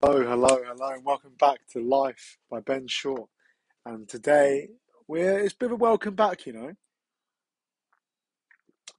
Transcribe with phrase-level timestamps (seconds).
[0.00, 3.28] Hello, hello, hello, and welcome back to Life by Ben Short.
[3.84, 4.68] And today
[5.08, 6.72] we're it's a bit of a welcome back, you know.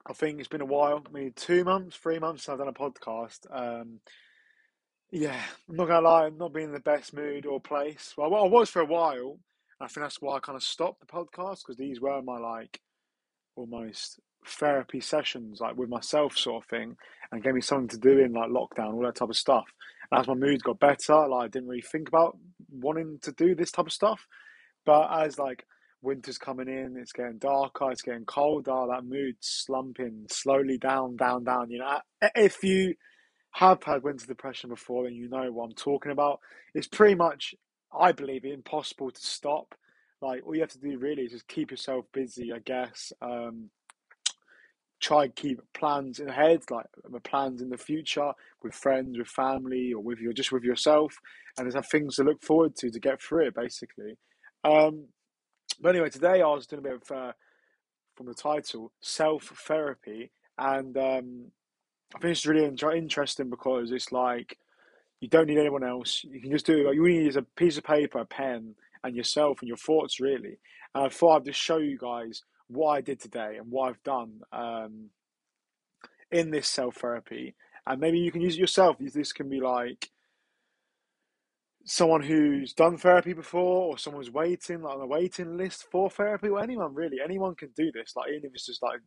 [0.05, 2.73] I think it's been a while, maybe two months, three months since I've done a
[2.73, 3.45] podcast.
[3.49, 4.01] Um,
[5.09, 5.39] yeah,
[5.69, 8.13] I'm not gonna lie, I'm not being in the best mood or place.
[8.17, 9.39] Well, I was for a while.
[9.79, 12.81] I think that's why I kind of stopped the podcast because these were my like
[13.55, 16.97] almost therapy sessions, like with myself, sort of thing,
[17.31, 19.67] and gave me something to do in like lockdown, all that type of stuff.
[20.11, 22.37] As my mood got better, like I didn't really think about
[22.71, 24.25] wanting to do this type of stuff.
[24.85, 25.65] But as like
[26.01, 31.43] winter's coming in, it's getting darker, it's getting colder, that mood slumping slowly down, down,
[31.43, 31.69] down.
[31.69, 31.99] You know,
[32.35, 32.95] if you
[33.51, 36.39] have had winter depression before, then you know what I'm talking about.
[36.73, 37.53] It's pretty much,
[37.97, 39.75] I believe, impossible to stop.
[40.21, 43.11] Like all you have to do really is just keep yourself busy, I guess.
[43.21, 43.69] Um,
[44.99, 48.31] try and keep plans in head, like the plans in the future
[48.61, 51.15] with friends, with family, or with your just with yourself,
[51.57, 54.17] and just have things to look forward to to get through it, basically.
[54.63, 55.05] Um,
[55.81, 57.31] but anyway, today I was doing a bit of uh,
[58.15, 61.51] from the title self therapy, and um,
[62.15, 64.57] I think it's really interesting because it's like
[65.21, 66.23] you don't need anyone else.
[66.23, 66.95] You can just do it.
[66.95, 70.59] You need a piece of paper, a pen, and yourself and your thoughts really.
[70.95, 74.03] And I thought I'd just show you guys what I did today and what I've
[74.03, 75.09] done um,
[76.31, 77.55] in this self therapy.
[77.87, 78.97] And maybe you can use it yourself.
[78.99, 80.09] This can be like
[81.85, 86.47] someone who's done therapy before or someone's waiting like on a waiting list for therapy
[86.49, 88.99] or anyone really anyone can do this like even if it's just like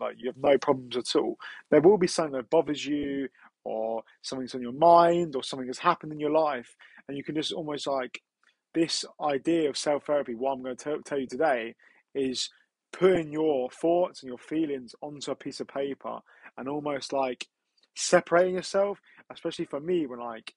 [0.00, 1.38] like you have no problems at all
[1.70, 3.28] there will be something that bothers you
[3.64, 6.76] or something's on your mind or something has happened in your life
[7.08, 8.20] and you can just almost like
[8.74, 11.74] this idea of self-therapy what i'm going to tell you today
[12.14, 12.50] is
[12.98, 16.18] putting your thoughts and your feelings onto a piece of paper
[16.56, 17.46] and almost like
[17.94, 20.54] separating yourself especially for me when like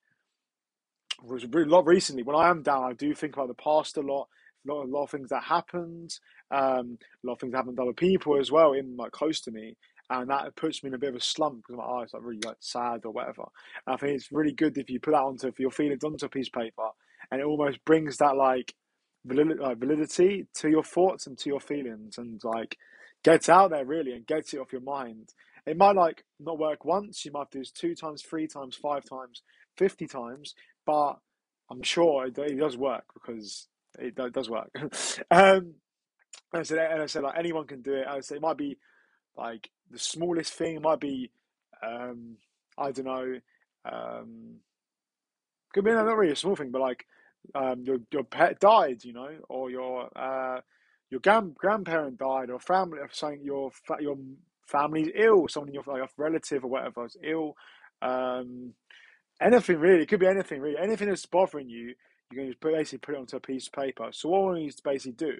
[1.24, 4.28] a lot recently when I am down, I do think about the past a lot.
[4.68, 6.12] A lot, a lot of things that happened,
[6.52, 9.42] um, a lot of things that happened to other people as well, in like close
[9.42, 9.76] to me,
[10.12, 12.42] and that puts me in a bit of a slump because my eyes like really
[12.46, 13.46] like sad or whatever.
[13.88, 16.28] And I think it's really good if you put that onto if your feelings onto
[16.28, 16.90] a piece of paper,
[17.32, 18.76] and it almost brings that like
[19.26, 22.78] validity, to your thoughts and to your feelings, and like
[23.24, 25.30] gets out there really and gets it off your mind.
[25.66, 27.24] It might like not work once.
[27.26, 29.44] You might do this two times, three times, five times,
[29.78, 30.56] fifty times,
[30.86, 31.14] but
[31.70, 33.68] I'm sure it, it does work because
[34.00, 34.72] it, it does work.
[35.32, 35.76] um,
[36.54, 38.08] and I said, and I said, like anyone can do it.
[38.08, 38.78] I said it might be
[39.38, 40.76] like the smallest thing.
[40.76, 41.32] It might be,
[41.86, 42.38] um,
[42.78, 43.36] I don't know,
[43.86, 44.56] um,
[45.74, 47.06] could be not really a small thing, but like
[47.56, 50.62] um, your your pet died, you know, or your uh,
[51.10, 54.18] your grand grandparent died, or family, or something your your
[54.68, 57.56] family's ill, someone in your like relative or whatever is ill.
[58.02, 58.74] Um,
[59.42, 60.04] anything really.
[60.04, 60.78] It could be anything really.
[60.78, 61.94] Anything that's bothering you,
[62.32, 64.10] you can just put, basically put it onto a piece of paper.
[64.12, 65.36] So what we need to basically do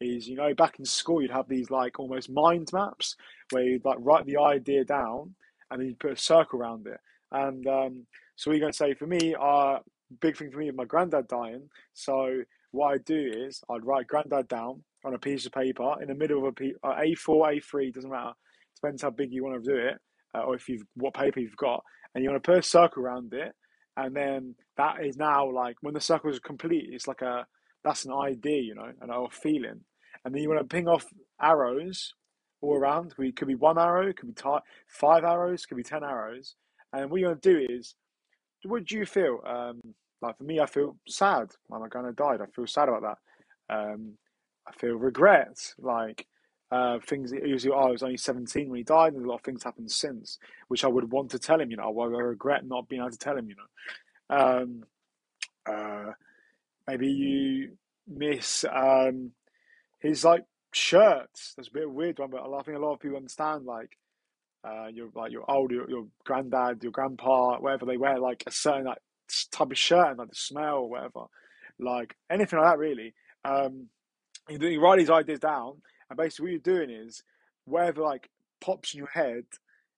[0.00, 3.16] is, you know, back in school you'd have these like almost mind maps
[3.50, 5.34] where you'd like write the idea down
[5.70, 7.00] and then you put a circle around it.
[7.32, 9.78] And um, so we're going to say for me, uh,
[10.20, 11.68] big thing for me is my granddad dying.
[11.94, 16.08] So what I do is I'd write granddad down on a piece of paper in
[16.08, 18.32] the middle of a P, uh, A4, A3, doesn't matter.
[18.74, 19.94] Depends how big you want to do it,
[20.34, 21.82] uh, or if you've what paper you've got
[22.14, 23.52] and you want to put a circle around it,
[23.96, 27.46] and then that is now like when the circle is complete, it's like a
[27.84, 29.80] that's an idea, you know, and a feeling,
[30.24, 31.06] and then you want to ping off
[31.40, 32.12] arrows
[32.60, 33.14] all around.
[33.18, 36.04] It could be one arrow, it could be t- five arrows, it could be ten
[36.04, 36.56] arrows,
[36.92, 37.94] and what you're gonna do is,
[38.64, 39.40] what do you feel?
[39.46, 39.80] Um,
[40.22, 41.50] like for me, I feel sad.
[41.68, 42.40] My granddad died.
[42.40, 43.18] I feel sad about
[43.68, 43.74] that.
[43.74, 44.12] Um,
[44.66, 45.74] I feel regret.
[45.78, 46.26] Like
[46.70, 49.42] uh, things usually oh, I was only 17 when he died, and a lot of
[49.42, 52.88] things happened since, which I would want to tell him, you know, I regret not
[52.88, 54.36] being able to tell him, you know.
[54.36, 54.84] Um,
[55.68, 56.12] uh,
[56.86, 57.76] maybe you
[58.08, 59.32] miss um,
[60.00, 61.54] his like shirts.
[61.56, 63.96] That's a bit weird one, but I think a lot of people understand like
[64.66, 68.50] uh, your like your old your, your granddad, your grandpa, whatever they wear like a
[68.50, 68.98] certain like
[69.52, 71.24] type of shirt and like the smell or whatever,
[71.78, 73.14] like anything like that really.
[73.44, 73.88] Um,
[74.48, 77.22] you, you write these ideas down and basically, what you're doing is
[77.64, 78.30] whatever like
[78.60, 79.44] pops in your head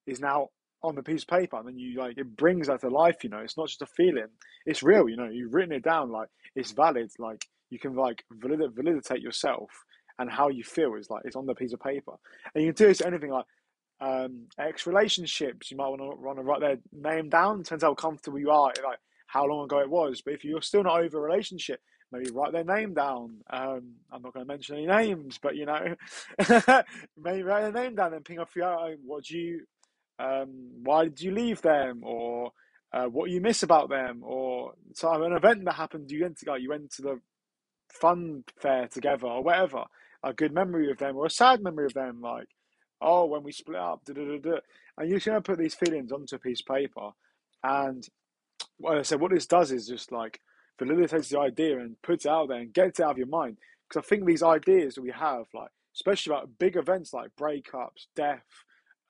[0.06, 0.48] is now
[0.82, 3.22] on the piece of paper, and then you like it brings that to life.
[3.22, 4.28] You know, it's not just a feeling;
[4.64, 5.08] it's real.
[5.08, 7.10] You know, you've written it down, like it's valid.
[7.18, 9.68] Like you can like valid- validate yourself
[10.18, 12.14] and how you feel is like it's on the piece of paper,
[12.54, 13.46] and you can do this anything like
[14.00, 15.70] um, ex relationships.
[15.70, 17.62] You might want to want to write their name down.
[17.62, 20.22] Depends how comfortable you are, like how long ago it was.
[20.22, 21.80] But if you're still not over a relationship,
[22.12, 23.38] maybe write their name down.
[23.50, 25.94] Um, I'm not going to mention any names, but you know,
[27.16, 28.96] maybe write their name down and ping off your.
[29.04, 29.60] What do you,
[30.18, 32.02] um, why did you leave them?
[32.04, 32.52] Or
[32.92, 36.10] uh, what you miss about them, or so an event that happened.
[36.10, 37.20] You went to like you went to the
[37.92, 39.84] fun fair together or whatever.
[40.24, 42.48] A good memory of them or a sad memory of them, like
[43.00, 44.58] oh when we split up, da, da, da, da.
[44.96, 47.10] and you're just gonna put these feelings onto a piece of paper,
[47.62, 48.06] and
[48.80, 50.40] like I said, what this does is just like
[50.78, 53.58] facilitates the idea and puts it out there and gets it out of your mind.
[53.88, 58.06] Because I think these ideas that we have, like especially about big events like breakups,
[58.14, 58.44] death,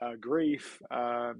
[0.01, 1.37] uh, grief, um,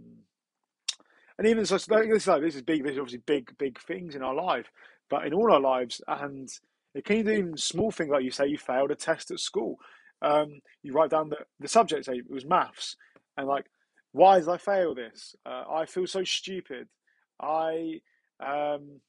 [1.39, 2.83] and even so, this is like this is big.
[2.83, 4.67] This is obviously big, big things in our life,
[5.09, 6.49] but in all our lives, and
[6.95, 9.77] it can even small things like you say you failed a test at school.
[10.23, 12.07] Um, you write down the the subject.
[12.07, 12.97] Say it was maths,
[13.37, 13.67] and like,
[14.13, 15.35] why did I fail this?
[15.47, 16.89] Uh, I feel so stupid.
[17.41, 18.01] I
[18.41, 19.01] um,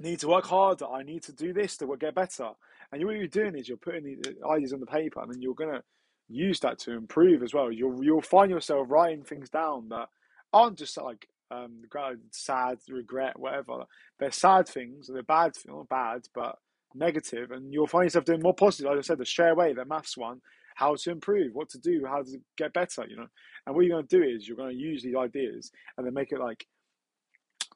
[0.00, 0.86] need to work harder.
[0.86, 2.50] I need to do this to get better.
[2.90, 5.54] And what you're doing is you're putting the ideas on the paper, and then you're
[5.54, 5.82] gonna
[6.28, 7.70] use that to improve as well.
[7.70, 10.08] You'll you'll find yourself writing things down that
[10.52, 11.82] aren't just like um,
[12.30, 13.84] sad, regret, whatever.
[14.18, 16.56] They're sad things, they're bad, not bad, but
[16.94, 18.90] negative, and you'll find yourself doing more positive.
[18.90, 20.40] Like I said, the straight away, the maths one,
[20.74, 23.26] how to improve, what to do, how to get better, you know.
[23.66, 26.14] And what you're going to do is you're going to use these ideas and then
[26.14, 26.66] make it like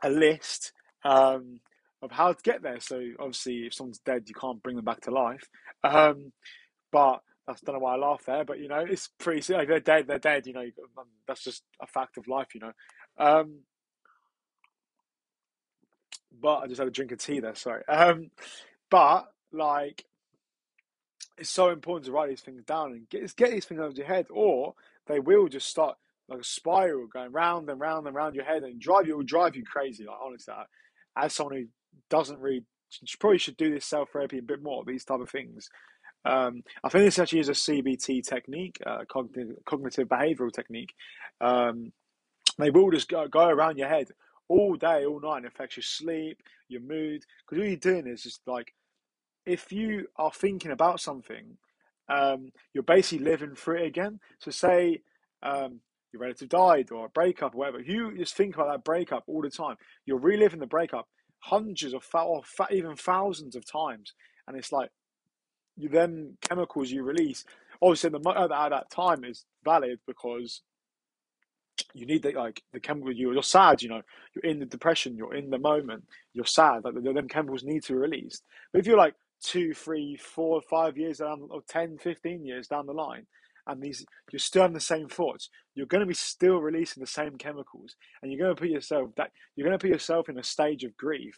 [0.03, 0.73] a list
[1.05, 1.61] um,
[2.03, 2.81] of how to get there.
[2.81, 5.49] So obviously, if someone's dead, you can't bring them back to life.
[5.85, 6.33] Um,
[6.93, 9.53] but that's don't know why I laugh there, but you know, it's pretty.
[9.53, 10.47] Like they're dead, they're dead.
[10.47, 10.67] You know,
[11.29, 12.55] that's just a fact of life.
[12.55, 12.73] You know.
[13.19, 13.61] Um,
[16.41, 17.55] but I just had a drink of tea there.
[17.55, 17.87] Sorry.
[17.87, 18.31] Um,
[18.91, 20.05] but like,
[21.39, 23.97] it's so important to write these things down and get get these things out of
[23.97, 24.75] your head, or
[25.07, 25.97] they will just start
[26.29, 29.17] like a spiral going round and round and round your head and drive you.
[29.17, 30.05] Will drive you crazy.
[30.05, 30.55] Like honestly,
[31.17, 31.67] as someone who
[32.11, 32.65] doesn't read,
[33.21, 34.85] probably should do this self therapy a bit more.
[34.85, 35.69] These type of things.
[36.25, 40.93] Um, I think this actually is a CBT technique, uh, cognitive, cognitive behavioral technique.
[41.41, 41.93] Um,
[42.59, 44.09] they will just go, go around your head
[44.49, 47.23] all day, all night, and affects your sleep, your mood.
[47.45, 48.75] Because all you're doing is just like,
[49.47, 51.57] if you are thinking about something,
[52.09, 54.21] um, you're basically living through it again.
[54.39, 55.03] So, say
[55.43, 55.81] um,
[56.13, 59.43] your relative died or a breakup or whatever, you just think about that breakup all
[59.43, 59.77] the time.
[60.05, 61.07] You're reliving the breakup
[61.41, 64.13] hundreds of or even thousands of times,
[64.47, 64.91] and it's like
[65.77, 67.45] you then chemicals you release.
[67.83, 70.63] Obviously, the at that time is valid because
[71.95, 74.01] you need the, like the chemical you you're sad you know
[74.35, 76.03] you're in the depression you're in the moment
[76.33, 79.73] you're sad like the, them chemicals need to be released but if you're like two
[79.75, 83.27] three four five years down or 10 15 years down the line
[83.67, 87.07] and these you're still having the same thoughts you're going to be still releasing the
[87.07, 90.39] same chemicals and you're going to put yourself that you're going to put yourself in
[90.39, 91.37] a stage of grief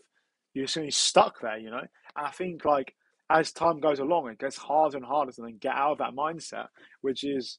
[0.54, 2.94] you're be stuck there you know and i think like
[3.30, 6.14] as time goes along it gets harder and harder to then get out of that
[6.14, 6.66] mindset
[7.02, 7.58] which is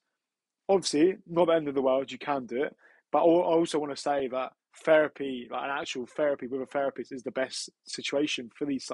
[0.69, 2.11] obviously not the end of the world.
[2.11, 2.75] You can do it,
[3.11, 4.53] but I also want to say that
[4.85, 8.89] therapy, like an actual therapy with a therapist, is the best situation for these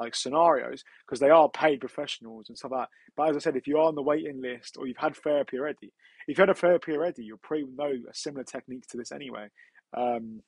[0.00, 2.88] like scenarios because they are paid professionals and stuff like that.
[3.16, 5.58] But as I said, if you are on the waiting list or you've had therapy
[5.58, 5.92] already,
[6.26, 9.48] if you've had a therapy already, you'll probably know a similar technique to this anyway.
[9.96, 10.42] Um,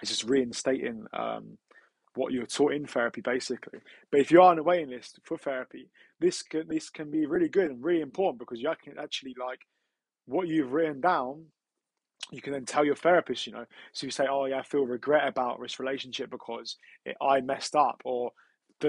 [0.00, 1.58] it's just reinstating um,
[2.14, 3.80] what you're taught in therapy, basically.
[4.10, 7.26] But if you are on a waiting list for therapy, this can this can be
[7.26, 9.60] really good and really important because you can actually like
[10.26, 11.46] what you've written down,
[12.30, 13.66] you can then tell your therapist, you know.
[13.92, 17.76] So you say, oh, yeah, I feel regret about this relationship because it, I messed
[17.76, 18.32] up, or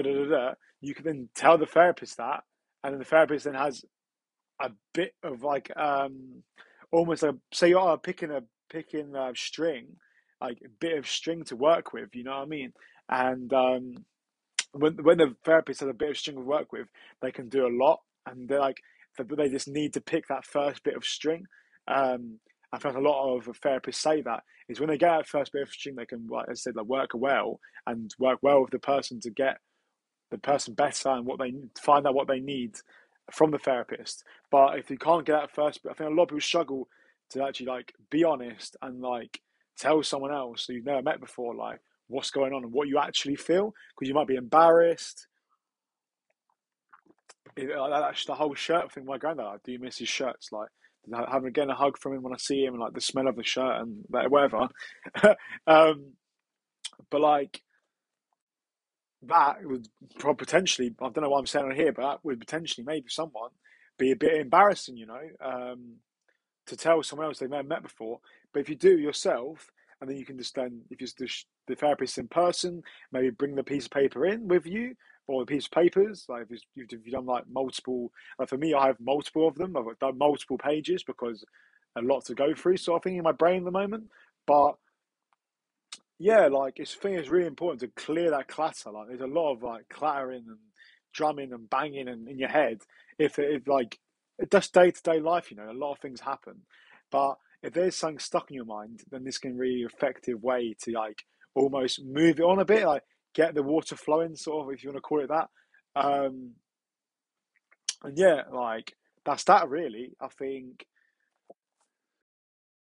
[0.02, 0.54] da da da da.
[0.80, 2.44] You can then tell the therapist that,
[2.82, 3.84] and then the therapist then has
[4.60, 6.42] a bit of like, um,
[6.92, 9.96] almost like, say you're picking a picking a string,
[10.40, 12.72] like a bit of string to work with, you know what I mean?
[13.08, 14.04] And um,
[14.72, 16.88] when when the therapist has a bit of string to work with,
[17.22, 18.78] they can do a lot, and they're like
[19.18, 21.46] they just need to pick that first bit of string.
[21.88, 22.38] Um,
[22.72, 25.62] I think a lot of therapists say that is when they get that first bit
[25.62, 28.78] of string, they can, like I said, like work well and work well with the
[28.78, 29.58] person to get
[30.30, 32.76] the person better and what they find out what they need
[33.32, 34.24] from the therapist.
[34.50, 36.88] But if you can't get that first I think a lot of people struggle
[37.30, 39.40] to actually like be honest and like
[39.78, 42.98] tell someone else who you've never met before, like what's going on and what you
[42.98, 45.26] actually feel, because you might be embarrassed
[47.56, 49.04] it, that's the whole shirt thing.
[49.04, 50.50] My granddad, like, do you miss his shirts?
[50.52, 50.68] Like
[51.28, 53.36] having again a hug from him when I see him, and like the smell of
[53.36, 54.68] the shirt and whatever.
[55.66, 56.12] um,
[57.10, 57.62] but like
[59.28, 62.84] that would potentially, I don't know what I'm saying on here, but that would potentially
[62.84, 63.50] maybe someone
[63.98, 65.96] be a bit embarrassing, you know, um,
[66.66, 68.20] to tell someone else they've never met before.
[68.52, 71.28] But if you do yourself, and then you can just then, if the,
[71.68, 74.94] the therapist in person, maybe bring the piece of paper in with you
[75.26, 76.26] or a piece of papers.
[76.28, 79.54] Like if you've, if you've done like multiple, like for me, I have multiple of
[79.54, 79.76] them.
[79.76, 81.44] I've done multiple pages because
[81.96, 84.04] a lot to go through sort of thing in my brain at the moment.
[84.46, 84.74] But
[86.18, 88.90] yeah, like it's I think it's really important to clear that clutter.
[88.90, 90.58] Like there's a lot of like clattering and
[91.12, 92.78] drumming and banging and in your head.
[93.18, 93.98] If if, like
[94.50, 96.62] just day to day life, you know, a lot of things happen.
[97.10, 100.92] But if there's something stuck in your mind, then this can really effective way to
[100.92, 103.02] like almost move it on a bit, like
[103.34, 105.48] get the water flowing, sort of, if you want to call it that.
[105.94, 106.52] Um,
[108.02, 108.94] and yeah, like
[109.24, 110.12] that's that really.
[110.20, 110.86] I think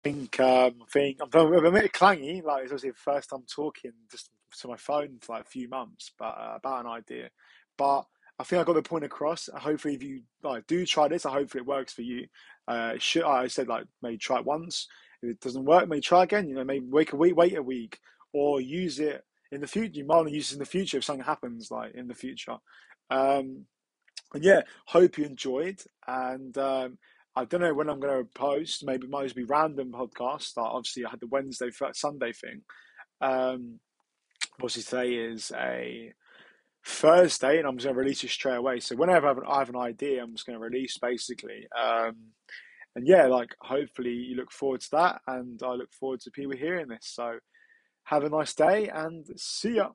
[0.04, 2.44] think um, I think I'm, I'm a bit clangy.
[2.44, 4.30] Like it's obviously the first time talking just
[4.62, 7.30] to my phone for like a few months, but uh, about an idea.
[7.78, 8.06] But
[8.40, 9.50] I think I got the point across.
[9.54, 12.28] Hopefully, if you like do try this, I hope it works for you.
[12.68, 14.88] Uh, should I said like maybe try it once.
[15.22, 16.48] If it doesn't work, maybe try again.
[16.48, 18.00] You know, maybe wait a week, wait a week,
[18.34, 20.00] or use it in the future.
[20.00, 22.14] You might want to use it in the future if something happens, like in the
[22.14, 22.58] future.
[23.10, 23.66] Um,
[24.34, 25.82] and yeah, hope you enjoyed.
[26.08, 26.98] And um,
[27.36, 28.86] I don't know when I'm going to post.
[28.86, 30.58] Maybe it might just be random podcasts.
[30.58, 32.62] Like obviously, I had the Wednesday, Sunday thing.
[33.22, 33.80] Um,
[34.60, 36.14] obviously, today is a
[36.86, 38.80] Thursday, and I'm just going to release it straight away.
[38.80, 41.68] So whenever I have an, I have an idea, I'm just going to release basically.
[41.80, 42.16] Um,
[42.96, 46.58] and yeah, like hopefully you look forward to that, and I look forward to people
[46.58, 47.06] hearing this.
[47.14, 47.38] So
[48.06, 49.90] have a nice day, and see ya.